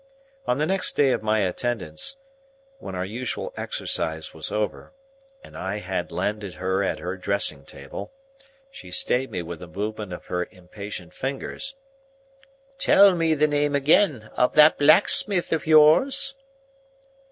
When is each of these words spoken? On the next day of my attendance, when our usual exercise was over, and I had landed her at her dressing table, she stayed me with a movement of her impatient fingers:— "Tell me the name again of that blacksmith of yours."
On 0.47 0.57
the 0.57 0.65
next 0.65 0.95
day 0.95 1.11
of 1.11 1.21
my 1.21 1.41
attendance, 1.41 2.17
when 2.79 2.95
our 2.95 3.05
usual 3.05 3.53
exercise 3.55 4.33
was 4.33 4.51
over, 4.51 4.93
and 5.43 5.55
I 5.55 5.77
had 5.77 6.11
landed 6.11 6.55
her 6.55 6.83
at 6.83 6.97
her 6.97 7.15
dressing 7.17 7.65
table, 7.65 8.11
she 8.71 8.89
stayed 8.89 9.29
me 9.29 9.43
with 9.43 9.61
a 9.61 9.67
movement 9.67 10.11
of 10.11 10.25
her 10.25 10.47
impatient 10.49 11.13
fingers:— 11.13 11.75
"Tell 12.79 13.13
me 13.13 13.35
the 13.35 13.47
name 13.47 13.75
again 13.75 14.31
of 14.35 14.55
that 14.55 14.79
blacksmith 14.79 15.53
of 15.53 15.67
yours." 15.67 16.33